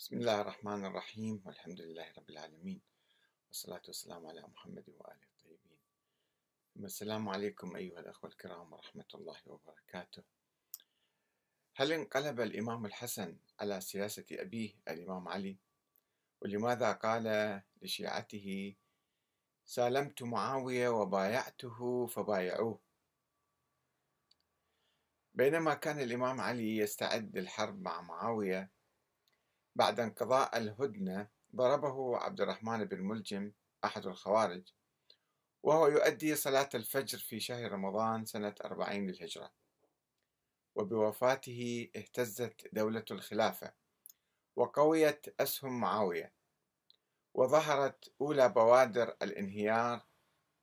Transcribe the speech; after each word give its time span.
بسم 0.00 0.16
الله 0.16 0.40
الرحمن 0.40 0.84
الرحيم 0.84 1.42
والحمد 1.44 1.80
لله 1.80 2.12
رب 2.18 2.30
العالمين 2.30 2.80
والصلاة 3.48 3.82
والسلام 3.86 4.26
على 4.26 4.40
محمد 4.40 4.84
وآله 4.88 5.26
الطيبين. 5.32 5.78
السلام 6.76 7.28
عليكم 7.28 7.76
أيها 7.76 8.00
الأخوة 8.00 8.30
الكرام 8.30 8.72
ورحمة 8.72 9.04
الله 9.14 9.36
وبركاته. 9.46 10.22
هل 11.76 11.92
انقلب 11.92 12.40
الإمام 12.40 12.86
الحسن 12.86 13.36
على 13.60 13.80
سياسة 13.80 14.24
أبيه 14.32 14.74
الإمام 14.88 15.28
علي؟ 15.28 15.56
ولماذا 16.40 16.92
قال 16.92 17.60
لشيعته 17.82 18.74
سالمت 19.66 20.22
معاوية 20.22 20.88
وبايعته 20.88 22.06
فبايعوه 22.06 22.80
بينما 25.34 25.74
كان 25.74 26.00
الإمام 26.00 26.40
علي 26.40 26.76
يستعد 26.76 27.38
للحرب 27.38 27.82
مع 27.82 28.00
معاوية 28.00 28.79
بعد 29.76 30.00
انقضاء 30.00 30.58
الهدنة 30.58 31.28
ضربه 31.56 32.16
عبد 32.16 32.40
الرحمن 32.40 32.84
بن 32.84 33.00
ملجم 33.00 33.52
أحد 33.84 34.06
الخوارج 34.06 34.62
وهو 35.62 35.86
يؤدي 35.86 36.34
صلاة 36.34 36.68
الفجر 36.74 37.18
في 37.18 37.40
شهر 37.40 37.72
رمضان 37.72 38.24
سنة 38.24 38.54
أربعين 38.64 39.10
للهجرة. 39.10 39.52
وبوفاته 40.74 41.90
اهتزت 41.96 42.68
دولة 42.72 43.04
الخلافة 43.10 43.72
وقويت 44.56 45.40
أسهم 45.40 45.80
معاوية 45.80 46.32
وظهرت 47.34 48.12
أولى 48.20 48.48
بوادر 48.48 49.16
الانهيار 49.22 50.06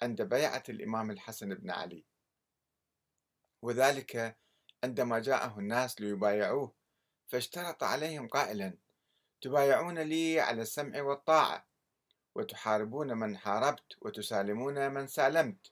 عند 0.02 0.22
بيعة 0.22 0.64
الإمام 0.70 1.12
الحسن 1.12 1.54
بن 1.54 1.72
علي. 1.72 2.06
وذلك 3.62 4.38
عندما 4.84 5.20
جاءه 5.20 5.60
الناس 5.60 6.02
ليبايعوه 6.02 6.74
فاشترط 7.28 7.84
عليهم 7.84 8.28
قائلا 8.28 8.78
تبايعون 9.42 10.00
لي 10.00 10.40
على 10.40 10.62
السمع 10.62 11.02
والطاعة 11.02 11.66
وتحاربون 12.36 13.18
من 13.18 13.38
حاربت 13.38 13.98
وتسالمون 14.02 14.92
من 14.92 15.08
سالمت. 15.08 15.72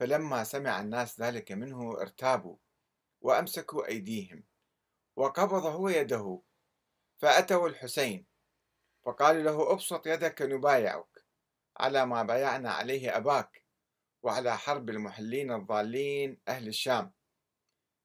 فلما 0.00 0.44
سمع 0.44 0.80
الناس 0.80 1.20
ذلك 1.20 1.52
منه 1.52 2.00
ارتابوا 2.00 2.56
وأمسكوا 3.20 3.86
أيديهم 3.88 4.44
وقبض 5.16 5.66
هو 5.66 5.88
يده 5.88 6.40
فأتوا 7.18 7.68
الحسين 7.68 8.26
فقالوا 9.04 9.42
له 9.42 9.72
أبسط 9.72 10.06
يدك 10.06 10.42
نبايعك 10.42 11.24
على 11.76 12.06
ما 12.06 12.22
بايعنا 12.22 12.70
عليه 12.72 13.16
أباك 13.16 13.64
وعلى 14.22 14.58
حرب 14.58 14.90
المحلين 14.90 15.52
الضالين 15.52 16.40
أهل 16.48 16.68
الشام. 16.68 17.12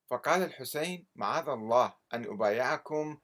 فقال 0.10 0.42
الحسين 0.44 1.08
معاذ 1.16 1.50
الله 1.50 1.94
أن 2.14 2.24
أبايعكم 2.24 3.18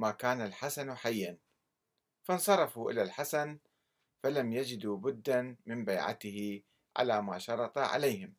ما 0.00 0.10
كان 0.10 0.40
الحسن 0.40 0.94
حيا. 0.94 1.38
فانصرفوا 2.22 2.90
إلى 2.90 3.02
الحسن 3.02 3.58
فلم 4.22 4.52
يجدوا 4.52 4.96
بدا 4.96 5.56
من 5.66 5.84
بيعته 5.84 6.62
على 6.96 7.22
ما 7.22 7.38
شرط 7.38 7.78
عليهم. 7.78 8.34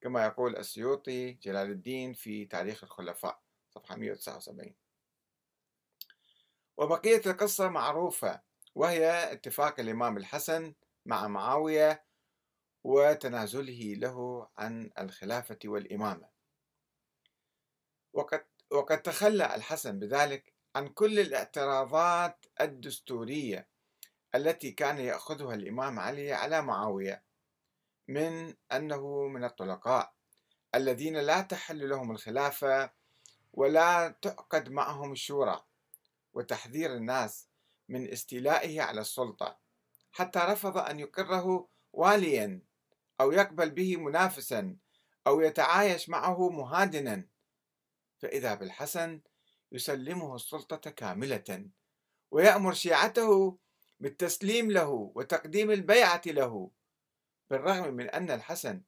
كما 0.00 0.24
يقول 0.24 0.56
السيوطي 0.56 1.32
جلال 1.32 1.70
الدين 1.70 2.12
في 2.12 2.44
تاريخ 2.44 2.84
الخلفاء 2.84 3.42
صفحة 3.70 3.96
179 3.96 4.74
وبقية 6.76 7.22
القصة 7.26 7.68
معروفة 7.68 8.42
وهي 8.74 9.32
اتفاق 9.32 9.80
الإمام 9.80 10.16
الحسن 10.16 10.74
مع 11.06 11.28
معاوية 11.28 12.04
وتنازله 12.84 13.94
له 13.94 14.48
عن 14.58 14.90
الخلافة 14.98 15.58
والإمامة. 15.64 16.28
وقد 18.12 18.44
وقد 18.70 19.02
تخلى 19.02 19.54
الحسن 19.54 19.98
بذلك 19.98 20.59
عن 20.76 20.88
كل 20.88 21.20
الاعتراضات 21.20 22.46
الدستورية 22.60 23.68
التي 24.34 24.70
كان 24.72 24.98
يأخذها 24.98 25.54
الإمام 25.54 25.98
علي 25.98 26.32
على 26.32 26.62
معاوية 26.62 27.22
من 28.08 28.54
أنه 28.72 29.26
من 29.26 29.44
الطلقاء 29.44 30.12
الذين 30.74 31.16
لا 31.16 31.40
تحل 31.40 31.88
لهم 31.88 32.10
الخلافة 32.10 32.90
ولا 33.52 34.08
تعقد 34.22 34.68
معهم 34.68 35.12
الشورى 35.12 35.64
وتحذير 36.34 36.94
الناس 36.94 37.48
من 37.88 38.08
استيلائه 38.12 38.82
على 38.82 39.00
السلطة 39.00 39.58
حتى 40.12 40.38
رفض 40.38 40.78
أن 40.78 41.00
يقره 41.00 41.68
واليا 41.92 42.60
أو 43.20 43.32
يقبل 43.32 43.70
به 43.70 43.96
منافسا 43.96 44.76
أو 45.26 45.40
يتعايش 45.40 46.08
معه 46.08 46.48
مهادنا. 46.48 47.26
فإذا 48.18 48.54
بالحسن 48.54 49.20
يسلمه 49.72 50.34
السلطة 50.34 50.90
كاملة 50.90 51.70
ويأمر 52.30 52.72
شيعته 52.74 53.58
بالتسليم 54.00 54.70
له 54.70 55.12
وتقديم 55.14 55.70
البيعة 55.70 56.22
له 56.26 56.70
بالرغم 57.50 57.94
من 57.94 58.10
أن 58.10 58.30
الحسن 58.30 58.82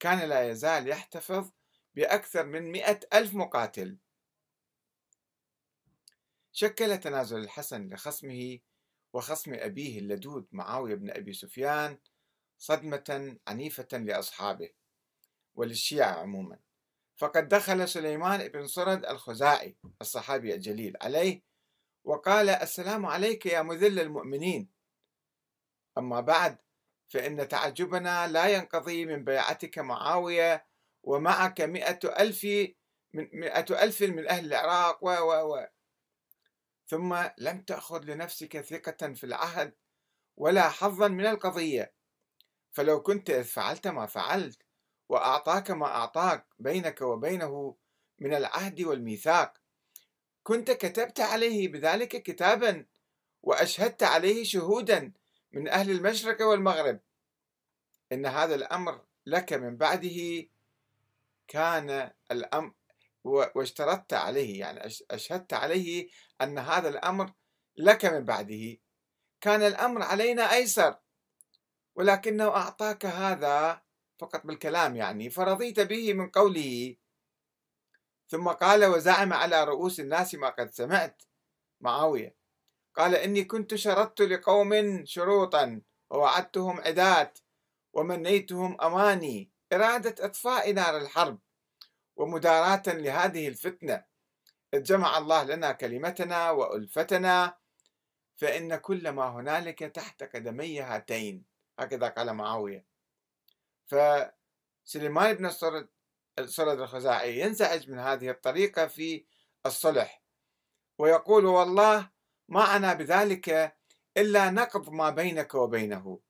كان 0.00 0.28
لا 0.28 0.50
يزال 0.50 0.88
يحتفظ 0.88 1.50
بأكثر 1.94 2.46
من 2.46 2.72
مئة 2.72 3.00
ألف 3.14 3.34
مقاتل. 3.34 3.98
شكل 6.52 6.98
تنازل 6.98 7.38
الحسن 7.38 7.88
لخصمه 7.88 8.58
وخصم 9.12 9.54
أبيه 9.54 9.98
اللدود 9.98 10.46
معاوية 10.52 10.94
بن 10.94 11.10
أبي 11.10 11.32
سفيان 11.32 11.98
صدمة 12.58 13.36
عنيفة 13.48 13.88
لأصحابه 13.92 14.70
وللشيعة 15.54 16.12
عموما. 16.12 16.58
فقد 17.16 17.48
دخل 17.48 17.88
سليمان 17.88 18.48
بن 18.48 18.66
صرد 18.66 19.06
الخزاعي 19.06 19.76
الصحابي 20.00 20.54
الجليل 20.54 20.96
عليه 21.02 21.42
وقال 22.04 22.48
السلام 22.48 23.06
عليك 23.06 23.46
يا 23.46 23.62
مذل 23.62 24.00
المؤمنين. 24.00 24.70
أما 25.98 26.20
بعد 26.20 26.58
فإن 27.08 27.48
تعجبنا 27.48 28.28
لا 28.28 28.46
ينقضي 28.46 29.06
من 29.06 29.24
بيعتك 29.24 29.78
معاوية 29.78 30.66
ومعك 31.02 31.60
مئة 31.60 32.22
ألف 32.22 32.44
من 33.12 33.28
مئة 33.32 33.82
ألف 33.82 34.02
من 34.02 34.28
أهل 34.28 34.46
العراق 34.46 35.04
و 35.04 35.08
و 35.08 35.54
و 35.54 35.66
ثم 36.86 37.24
لم 37.38 37.62
تأخذ 37.62 38.04
لنفسك 38.04 38.60
ثقة 38.60 39.12
في 39.12 39.24
العهد 39.24 39.74
ولا 40.36 40.68
حظا 40.68 41.08
من 41.08 41.26
القضية. 41.26 41.94
فلو 42.72 43.02
كنت 43.02 43.30
إذ 43.30 43.44
فعلت 43.44 43.86
ما 43.86 44.06
فعلت 44.06 44.63
وأعطاك 45.14 45.70
ما 45.70 45.86
أعطاك 45.86 46.46
بينك 46.58 47.00
وبينه 47.00 47.76
من 48.18 48.34
العهد 48.34 48.80
والميثاق. 48.80 49.54
كنت 50.42 50.70
كتبت 50.70 51.20
عليه 51.20 51.68
بذلك 51.68 52.22
كتابا 52.22 52.86
وأشهدت 53.42 54.02
عليه 54.02 54.44
شهودا 54.44 55.12
من 55.52 55.68
أهل 55.68 55.90
المشرق 55.90 56.42
والمغرب. 56.42 57.00
إن 58.12 58.26
هذا 58.26 58.54
الأمر 58.54 59.00
لك 59.26 59.52
من 59.52 59.76
بعده 59.76 60.48
كان 61.48 62.10
الأمر 62.30 62.72
واشترطت 63.24 64.12
عليه 64.12 64.60
يعني 64.60 64.80
أشهدت 65.10 65.52
عليه 65.52 66.08
أن 66.42 66.58
هذا 66.58 66.88
الأمر 66.88 67.32
لك 67.76 68.04
من 68.04 68.24
بعده. 68.24 68.78
كان 69.40 69.62
الأمر 69.62 70.02
علينا 70.02 70.52
أيسر 70.52 70.96
ولكنه 71.94 72.48
أعطاك 72.48 73.06
هذا 73.06 73.83
فقط 74.18 74.46
بالكلام 74.46 74.96
يعني 74.96 75.30
فرضيت 75.30 75.80
به 75.80 76.14
من 76.14 76.30
قوله 76.30 76.96
ثم 78.28 78.48
قال 78.48 78.84
وزعم 78.84 79.32
على 79.32 79.64
رؤوس 79.64 80.00
الناس 80.00 80.34
ما 80.34 80.48
قد 80.48 80.70
سمعت. 80.70 81.22
معاوية 81.80 82.36
قال 82.94 83.14
إني 83.14 83.44
كنت 83.44 83.74
شرطت 83.74 84.22
لقوم 84.22 85.04
شروطا 85.04 85.80
ووعدتهم 86.10 86.80
عدات 86.80 87.38
ومنيتهم 87.92 88.80
أماني 88.80 89.50
إرادة 89.72 90.24
إطفاء 90.24 90.72
نار 90.72 90.96
الحرب 90.96 91.38
ومداراة 92.16 92.82
لهذه 92.86 93.48
الفتنة. 93.48 94.04
إذ 94.74 94.82
جمع 94.82 95.18
الله 95.18 95.44
لنا 95.44 95.72
كلمتنا 95.72 96.50
وألفتنا 96.50 97.56
فإن 98.36 98.76
كل 98.76 99.08
ما 99.08 99.28
هنالك 99.28 99.78
تحت 99.78 100.22
قدمي 100.22 100.80
هاتين. 100.80 101.44
هكذا 101.78 102.08
قال 102.08 102.32
معاوية. 102.32 102.93
فسليمان 103.86 105.32
بن 105.34 105.46
الصرد 105.46 105.88
الصرد 106.38 106.80
الخزاعي 106.80 107.40
ينزعج 107.40 107.90
من 107.90 107.98
هذه 107.98 108.30
الطريقة 108.30 108.86
في 108.86 109.26
الصلح 109.66 110.22
ويقول 110.98 111.44
والله 111.46 112.10
ما 112.48 112.76
أنا 112.76 112.94
بذلك 112.94 113.76
إلا 114.16 114.50
نقض 114.50 114.90
ما 114.90 115.10
بينك 115.10 115.54
وبينه 115.54 116.20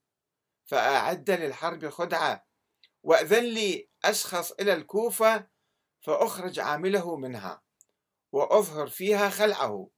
فأعد 0.64 1.30
للحرب 1.30 1.88
خدعة 1.88 2.46
وأذن 3.02 3.44
لي 3.44 3.88
أشخص 4.04 4.52
إلى 4.52 4.72
الكوفة 4.72 5.46
فأخرج 6.00 6.60
عامله 6.60 7.16
منها 7.16 7.62
وأظهر 8.32 8.86
فيها 8.86 9.28
خلعه 9.30 9.88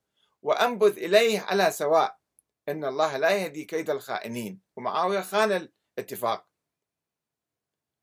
وأنبذ 0.42 0.98
إليه 0.98 1.40
على 1.40 1.70
سواء 1.70 2.18
إن 2.68 2.84
الله 2.84 3.16
لا 3.16 3.30
يهدي 3.30 3.64
كيد 3.64 3.90
الخائنين. 3.90 4.60
ومعاوية 4.76 5.20
خان 5.20 5.68
الاتفاق. 5.98 6.46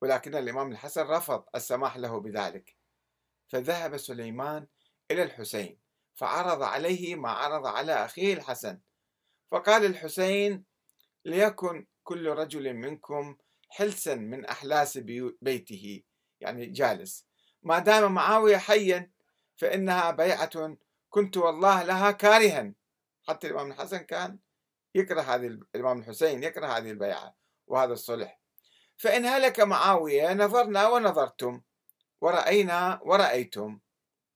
ولكن 0.03 0.35
الإمام 0.35 0.71
الحسن 0.71 1.01
رفض 1.01 1.43
السماح 1.55 1.97
له 1.97 2.19
بذلك. 2.19 2.75
فذهب 3.47 3.97
سليمان 3.97 4.67
إلى 5.11 5.23
الحسين 5.23 5.79
فعرض 6.13 6.63
عليه 6.63 7.15
ما 7.15 7.29
عرض 7.29 7.67
على 7.67 7.93
أخيه 7.93 8.33
الحسن. 8.33 8.79
فقال 9.51 9.85
الحسين 9.85 10.65
ليكن 11.25 11.87
كل 12.03 12.27
رجل 12.27 12.73
منكم 12.73 13.37
حلسا 13.69 14.15
من 14.15 14.45
أحلاس 14.45 14.97
بيته 15.41 16.03
يعني 16.39 16.65
جالس. 16.65 17.27
ما 17.61 17.79
دام 17.79 18.13
معاوية 18.13 18.57
حيا 18.57 19.11
فإنها 19.55 20.11
بيعة 20.11 20.77
كنت 21.09 21.37
والله 21.37 21.83
لها 21.83 22.11
كارها. 22.11 22.73
حتى 23.27 23.47
الإمام 23.47 23.71
الحسن 23.71 23.97
كان 23.97 24.39
يكره 24.95 25.21
هذه 25.21 25.45
الإمام 25.75 25.99
الحسين 25.99 26.43
يكره 26.43 26.67
هذه 26.67 26.91
البيعة 26.91 27.35
وهذا 27.67 27.93
الصلح. 27.93 28.42
فإن 29.03 29.25
هلك 29.25 29.59
معاوية 29.59 30.33
نظرنا 30.33 30.87
ونظرتم 30.87 31.61
ورأينا 32.21 32.99
ورأيتم. 33.03 33.79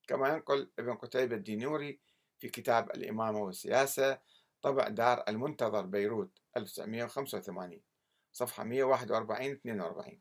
كما 0.07 0.29
ينقل 0.29 0.69
ابن 0.79 0.93
قتيبة 0.93 1.35
الدينوري 1.35 1.99
في 2.39 2.49
كتاب 2.49 2.91
الإمامة 2.91 3.39
والسياسة 3.39 4.19
طبع 4.61 4.87
دار 4.87 5.23
المنتظر 5.27 5.81
بيروت 5.81 6.39
1985 6.57 7.81
صفحة 8.33 8.63
141 8.63 9.51
42 9.51 10.19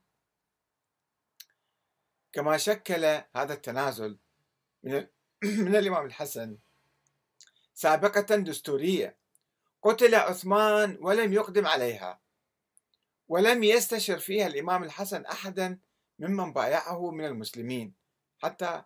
كما 2.32 2.56
شكل 2.56 3.04
هذا 3.36 3.54
التنازل 3.54 4.18
من, 4.82 5.06
من 5.66 5.76
الإمام 5.76 6.06
الحسن 6.06 6.58
سابقة 7.74 8.36
دستورية 8.36 9.16
قتل 9.82 10.14
عثمان 10.14 10.98
ولم 11.00 11.32
يقدم 11.32 11.66
عليها. 11.66 12.25
ولم 13.28 13.62
يستشر 13.62 14.18
فيها 14.18 14.46
الإمام 14.46 14.84
الحسن 14.84 15.24
أحدا 15.24 15.78
ممن 16.18 16.52
بايعه 16.52 17.10
من 17.10 17.24
المسلمين. 17.24 17.94
حتى 18.38 18.82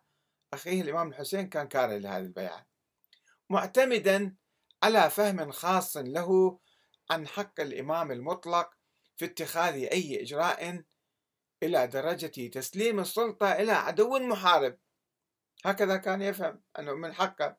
أخيه 0.52 0.82
الإمام 0.82 1.08
الحسين 1.08 1.48
كان 1.48 1.68
كاره 1.68 1.96
لهذه 1.96 2.22
البيعة. 2.22 2.66
معتمدا 3.50 4.36
على 4.82 5.10
فهم 5.10 5.50
خاص 5.50 5.96
له 5.96 6.58
عن 7.10 7.26
حق 7.26 7.60
الإمام 7.60 8.12
المطلق 8.12 8.70
في 9.16 9.24
اتخاذ 9.24 9.74
أي 9.74 10.22
إجراء 10.22 10.84
إلى 11.62 11.86
درجة 11.86 12.48
تسليم 12.48 13.00
السلطة 13.00 13.52
إلى 13.52 13.72
عدو 13.72 14.18
محارب. 14.18 14.78
هكذا 15.64 15.96
كان 15.96 16.22
يفهم 16.22 16.62
أنه 16.78 16.94
من 16.94 17.12
حقه. 17.12 17.56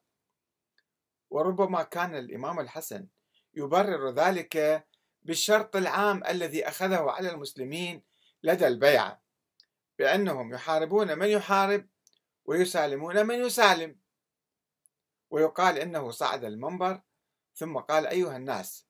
وربما 1.30 1.84
كان 1.84 2.16
الإمام 2.16 2.60
الحسن 2.60 3.08
يبرر 3.54 4.10
ذلك 4.12 4.88
بالشرط 5.24 5.76
العام 5.76 6.24
الذي 6.24 6.68
أخذه 6.68 7.12
على 7.12 7.30
المسلمين 7.32 8.04
لدى 8.44 8.68
البيعة 8.68 9.22
بأنهم 10.00 10.54
يحاربون 10.54 11.18
من 11.18 11.28
يحارب 11.28 11.88
ويسالمون 12.46 13.26
من 13.26 13.46
يسالم. 13.46 14.00
ويقال 15.30 15.78
إنه 15.78 16.12
صعد 16.12 16.44
المنبر 16.44 17.02
ثم 17.56 17.78
قال 17.78 18.08
أيها 18.08 18.38
الناس 18.38 18.88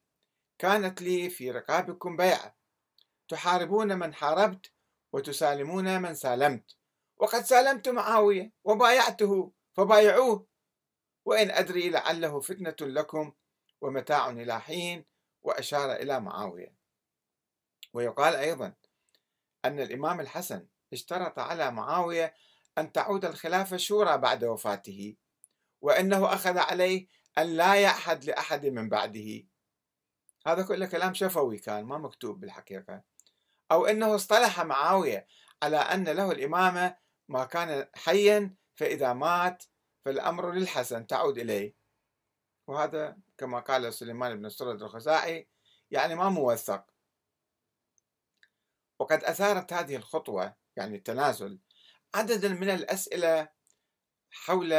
كانت 0.60 1.02
لي 1.02 1.30
في 1.30 1.52
رقابكم 1.52 2.18
بيعة 2.18 2.56
تحاربون 3.28 4.00
من 4.00 4.14
حاربت 4.14 4.72
وتسالمون 5.14 6.02
من 6.02 6.16
سالمت. 6.16 6.76
وقد 7.18 7.42
سالمت 7.46 7.90
معاوية 7.90 8.52
وبايعته 8.64 9.52
فبايعوه. 9.74 10.48
وإن 11.26 11.52
أدري 11.52 11.90
لعله 11.90 12.40
فتنة 12.40 12.76
لكم 12.82 13.34
ومتاع 13.82 14.30
إلى 14.30 14.62
حين 14.62 15.11
وأشار 15.44 15.94
إلى 15.94 16.20
معاوية. 16.20 16.76
ويقال 17.94 18.36
أيضا 18.36 18.74
أن 19.66 19.80
الإمام 19.80 20.20
الحسن 20.20 20.68
اشترط 20.94 21.40
على 21.40 21.72
معاوية 21.72 22.34
أن 22.78 22.92
تعود 22.92 23.26
الخلافة 23.26 23.78
شورى 23.78 24.18
بعد 24.18 24.44
وفاته 24.44 25.16
وأنه 25.82 26.34
أخذ 26.34 26.58
عليه 26.58 27.08
أن 27.38 27.58
لا 27.58 27.76
يعهد 27.76 28.26
لأحد 28.26 28.66
من 28.66 28.90
بعده. 28.90 29.44
هذا 30.48 30.64
كله 30.64 30.86
كلام 30.86 31.14
شفوي 31.14 31.58
كان 31.58 31.86
ما 31.86 31.98
مكتوب 31.98 32.40
بالحقيقة. 32.40 33.04
أو 33.72 33.86
أنه 33.86 34.16
اصطلح 34.16 34.62
معاوية 34.62 35.28
على 35.64 35.78
أن 35.78 36.10
له 36.10 36.32
الإمامة 36.32 36.96
ما 37.30 37.44
كان 37.44 37.88
حيا 37.96 38.56
فإذا 38.76 39.14
مات 39.14 39.64
فالأمر 40.06 40.52
للحسن 40.52 41.08
تعود 41.08 41.38
إليه. 41.38 41.81
وهذا 42.72 43.18
كما 43.38 43.60
قال 43.60 43.94
سليمان 43.94 44.36
بن 44.36 44.46
السرد 44.46 44.82
الخزاعي 44.82 45.48
يعني 45.92 46.16
ما 46.16 46.30
موثق. 46.30 46.86
وقد 49.00 49.24
أثارت 49.24 49.74
هذه 49.74 49.96
الخطوة 49.96 50.56
يعني 50.76 50.96
التنازل 50.96 51.60
عددا 52.14 52.50
من 52.50 52.70
الأسئلة 52.70 53.50
حول 54.30 54.74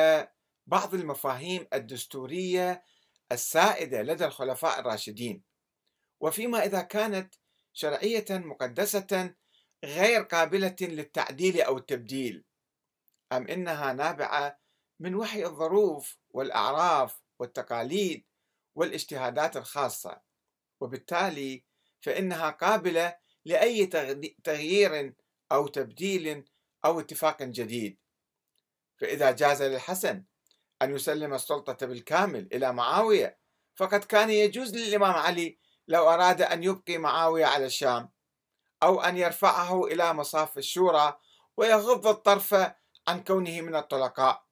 بعض 0.66 0.94
المفاهيم 0.94 1.66
الدستورية 1.72 2.84
السائدة 3.32 4.02
لدى 4.02 4.24
الخلفاء 4.24 4.80
الراشدين. 4.80 5.42
وفيما 6.20 6.64
إذا 6.64 6.80
كانت 6.82 7.34
شرعية 7.72 8.26
مقدسة 8.30 9.34
غير 9.84 10.22
قابلة 10.22 10.76
للتعديل 10.80 11.60
أو 11.60 11.78
التبديل. 11.78 12.44
أم 13.32 13.46
إنها 13.48 13.92
نابعة 13.92 14.58
من 15.00 15.14
وحي 15.14 15.44
الظروف 15.44 16.18
والأعراف 16.30 17.21
والتقاليد 17.42 18.24
والاجتهادات 18.74 19.56
الخاصة. 19.56 20.20
وبالتالي 20.80 21.64
فإنها 22.00 22.50
قابلة 22.50 23.16
لأي 23.44 23.86
تغيير 24.44 25.14
أو 25.52 25.66
تبديل 25.66 26.44
أو 26.84 27.00
اتفاق 27.00 27.42
جديد. 27.42 27.98
فإذا 29.00 29.30
جاز 29.30 29.62
للحسن 29.62 30.24
أن 30.82 30.94
يسلم 30.94 31.34
السلطة 31.34 31.86
بالكامل 31.86 32.48
إلى 32.52 32.72
معاوية 32.72 33.38
فقد 33.74 34.04
كان 34.04 34.30
يجوز 34.30 34.74
للإمام 34.74 35.12
علي 35.12 35.58
لو 35.88 36.08
أراد 36.08 36.42
أن 36.42 36.62
يبقي 36.62 36.98
معاوية 36.98 37.46
على 37.46 37.66
الشام 37.66 38.10
أو 38.82 39.00
أن 39.00 39.16
يرفعه 39.16 39.84
إلى 39.86 40.12
مصاف 40.12 40.58
الشورى 40.58 41.18
ويغض 41.56 42.06
الطرف 42.06 42.54
عن 43.08 43.24
كونه 43.24 43.60
من 43.60 43.76
الطلقاء. 43.76 44.51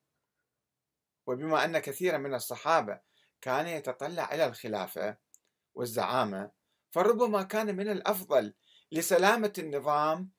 وبما 1.27 1.65
أن 1.65 1.79
كثيرا 1.79 2.19
من 2.19 2.35
الصحابة 2.35 3.01
كان 3.41 3.67
يتطلع 3.67 4.35
إلى 4.35 4.47
الخلافة 4.47 5.17
والزعامة 5.75 6.51
فربما 6.91 7.43
كان 7.43 7.77
من 7.77 7.89
الأفضل 7.89 8.55
لسلامة 8.93 9.53
النظام 9.59 10.31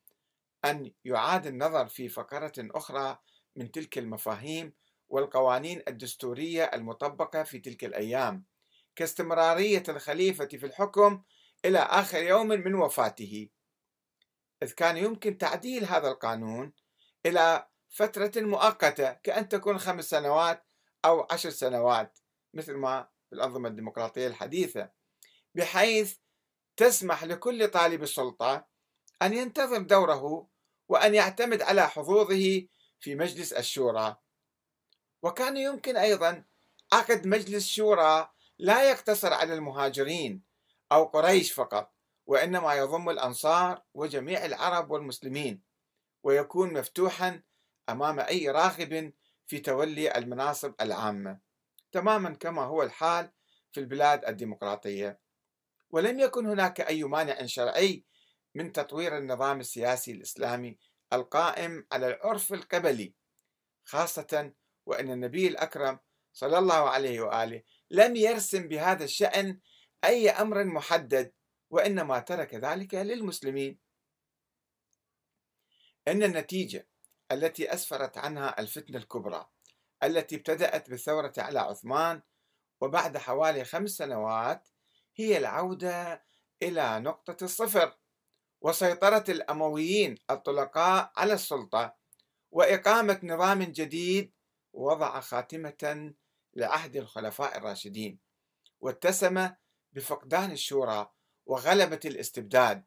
أن 0.66 0.92
يعاد 1.06 1.48
النظر 1.48 1.88
في 1.88 2.10
فقرة 2.10 2.54
أخرى 2.58 3.20
من 3.56 3.72
تلك 3.72 3.98
المفاهيم 3.98 4.74
والقوانين 5.10 5.82
الدستورية 5.88 6.64
المطبقة 6.64 7.44
في 7.44 7.60
تلك 7.60 7.84
الأيام 7.84 8.44
كاستمرارية 8.96 9.84
الخليفة 9.90 10.46
في 10.46 10.66
الحكم 10.66 11.24
إلى 11.66 11.80
آخر 11.80 12.24
يوم 12.24 12.48
من 12.48 12.76
وفاته. 12.76 13.50
إذ 14.64 14.72
كان 14.72 14.98
يمكن 14.98 15.38
تعديل 15.38 15.86
هذا 15.86 16.08
القانون 16.08 16.74
إلى 17.26 17.68
فترة 17.90 18.32
مؤقتة 18.36 19.12
كأن 19.14 19.50
تكون 19.50 19.80
خمس 19.80 20.10
سنوات 20.10 20.66
أو 21.06 21.28
عشر 21.32 21.50
سنوات 21.50 22.20
مثل 22.54 22.74
ما 22.74 23.08
في 23.30 23.36
الأنظمة 23.36 23.70
الديمقراطية 23.70 24.28
الحديثة 24.28 24.90
بحيث 25.56 26.18
تسمح 26.78 27.24
لكل 27.24 27.68
طالب 27.68 28.04
السلطة 28.04 28.68
أن 29.22 29.34
ينتظم 29.34 29.88
دوره 29.88 30.48
وأن 30.90 31.16
يعتمد 31.16 31.62
على 31.62 31.90
حظوظه 31.90 32.68
في 33.00 33.16
مجلس 33.16 33.54
الشورى. 33.54 34.16
وكان 35.24 35.58
يمكن 35.58 35.98
أيضا 35.98 36.44
عقد 36.94 37.28
مجلس 37.28 37.68
شورى 37.68 38.32
لا 38.60 38.90
يقتصر 38.90 39.34
على 39.34 39.54
المهاجرين 39.54 40.44
أو 40.92 41.04
قريش 41.04 41.52
فقط 41.52 41.94
وإنما 42.26 42.74
يضم 42.74 43.10
الأنصار 43.10 43.84
وجميع 43.94 44.46
العرب 44.46 44.92
والمسلمين 44.92 45.62
ويكون 46.24 46.74
مفتوحا 46.74 47.42
أمام 47.90 48.20
أي 48.20 48.50
راغب 48.50 49.14
في 49.52 49.60
تولي 49.60 50.18
المناصب 50.18 50.74
العامة 50.82 51.40
تماما 51.92 52.36
كما 52.36 52.62
هو 52.62 52.84
الحال 52.84 53.32
في 53.72 53.80
البلاد 53.80 54.26
الديمقراطية. 54.26 55.20
ولم 55.90 56.20
يكن 56.20 56.46
هناك 56.46 56.82
أي 56.82 57.04
مانع 57.04 57.46
شرعي 57.46 58.06
من 58.56 58.72
تطوير 58.72 59.18
النظام 59.18 59.60
السياسي 59.60 60.12
الإسلامي 60.12 60.78
القائم 61.14 61.88
على 61.92 62.08
العرف 62.08 62.54
القبلي 62.54 63.14
خاصة 63.84 64.54
وأن 64.86 65.12
النبي 65.12 65.48
الأكرم 65.48 66.00
صلى 66.34 66.58
الله 66.58 66.90
عليه 66.90 67.22
وآله 67.22 67.64
لم 67.90 68.16
يرسم 68.16 68.68
بهذا 68.68 69.04
الشأن 69.04 69.60
أي 70.04 70.30
أمر 70.30 70.64
محدد 70.64 71.34
وإنما 71.70 72.20
ترك 72.20 72.56
ذلك 72.56 72.94
للمسلمين. 72.94 73.80
إن 76.08 76.24
النتيجة 76.24 76.91
التي 77.32 77.74
أسفرت 77.74 78.18
عنها 78.18 78.60
الفتنة 78.60 78.98
الكبرى 78.98 79.50
التي 80.04 80.36
ابتدأت 80.36 80.90
بالثورة 80.90 81.34
على 81.38 81.60
عثمان 81.60 82.22
وبعد 82.82 83.18
حوالي 83.18 83.66
خمس 83.66 83.90
سنوات 83.90 84.70
هي 85.16 85.38
العودة 85.38 86.24
إلى 86.64 87.00
نقطة 87.00 87.44
الصفر 87.44 87.98
وسيطرة 88.62 89.24
الأمويين 89.30 90.18
الطلقاء 90.30 91.12
على 91.18 91.34
السلطة 91.34 91.96
وإقامة 92.52 93.20
نظام 93.24 93.64
جديد 93.64 94.34
وضع 94.74 95.20
خاتمة 95.20 96.14
لعهد 96.54 96.96
الخلفاء 96.96 97.58
الراشدين 97.58 98.20
واتسم 98.80 99.50
بفقدان 99.94 100.52
الشورى 100.52 101.12
وغلبة 101.46 102.00
الاستبداد 102.06 102.84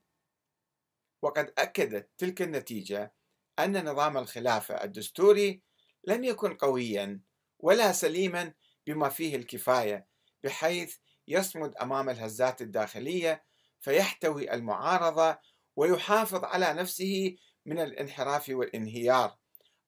وقد 1.23 1.53
أكدت 1.59 2.11
تلك 2.19 2.43
النتيجة 2.43 3.15
أن 3.59 3.85
نظام 3.85 4.19
الخلافة 4.19 4.85
الدستوري 4.85 5.63
لم 6.05 6.25
يكن 6.25 6.55
قويا 6.55 7.21
ولا 7.59 7.93
سليما 7.93 8.55
بما 8.87 9.09
فيه 9.09 9.37
الكفاية 9.37 10.07
بحيث 10.45 10.97
يصمد 11.29 11.77
أمام 11.77 12.11
الهزات 12.11 12.63
الداخلية 12.63 13.45
فيحتوي 13.81 14.55
المعارضة 14.55 15.39
ويحافظ 15.77 16.45
على 16.45 16.75
نفسه 16.75 17.37
من 17.67 17.79
الانحراف 17.79 18.49
والانهيار 18.49 19.37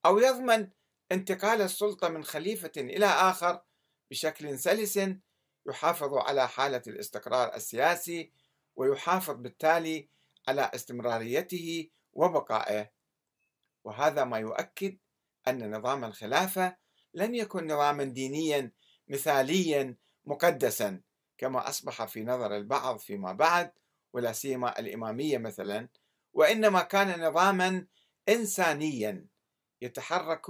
أو 0.07 0.19
يضمن 0.19 0.71
انتقال 1.13 1.63
السلطة 1.63 2.09
من 2.09 2.25
خليفة 2.25 2.73
إلى 2.77 3.07
آخر 3.07 3.61
بشكل 4.11 4.59
سلس 4.59 5.01
يحافظ 5.69 6.15
على 6.15 6.49
حالة 6.49 6.83
الاستقرار 6.87 7.55
السياسي 7.55 8.33
ويحافظ 8.77 9.35
بالتالي 9.35 10.09
على 10.49 10.71
استمراريته 10.75 11.91
وبقائه. 12.13 12.96
وهذا 13.87 14.25
ما 14.25 14.39
يؤكد 14.39 14.99
أن 15.49 15.77
نظام 15.77 16.05
الخلافة 16.05 16.77
لم 17.15 17.35
يكن 17.35 17.67
نظاما 17.67 18.05
دينيا 18.05 18.73
مثاليا 19.09 19.97
مقدسا 20.25 21.01
كما 21.39 21.69
أصبح 21.69 22.05
في 22.05 22.25
نظر 22.25 22.57
البعض 22.57 22.99
فيما 22.99 23.33
بعد 23.33 23.73
ولا 24.13 24.33
سيما 24.33 24.79
الإمامية 24.79 25.39
مثلا 25.39 25.89
وإنما 26.33 26.83
كان 26.83 27.21
نظاما 27.29 27.87
إنسانيا 28.29 29.27
يتحرك 29.81 30.47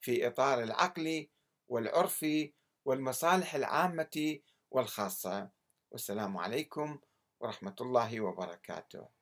في 0.00 0.26
إطار 0.26 0.62
العقل 0.62 1.28
والعرف 1.68 2.26
والمصالح 2.84 3.54
العامة 3.54 4.38
والخاصة. 4.70 5.50
والسلام 5.90 6.36
عليكم 6.36 6.98
ورحمة 7.40 7.76
الله 7.80 8.20
وبركاته. 8.20 9.13